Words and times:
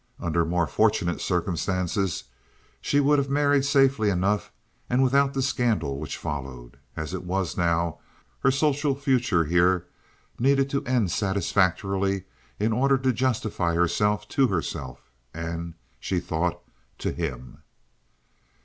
Under 0.19 0.43
more 0.43 0.65
fortunate 0.65 1.21
circumstances 1.21 2.23
she 2.81 2.99
would 2.99 3.19
have 3.19 3.29
married 3.29 3.65
safely 3.65 4.09
enough 4.09 4.51
and 4.89 5.03
without 5.03 5.35
the 5.35 5.43
scandal 5.43 5.99
which 5.99 6.17
followed. 6.17 6.77
As 6.97 7.13
it 7.13 7.23
was 7.23 7.55
now, 7.55 7.99
her 8.39 8.49
social 8.49 8.95
future 8.95 9.43
here 9.43 9.85
needed 10.39 10.71
to 10.71 10.83
end 10.87 11.11
satisfactorily 11.11 12.23
in 12.59 12.73
order 12.73 12.97
to 12.97 13.13
justify 13.13 13.75
herself 13.75 14.27
to 14.29 14.47
herself, 14.47 15.11
and, 15.35 15.75
she 15.99 16.19
thought, 16.19 16.59
to 16.97 17.11
him. 17.11 17.59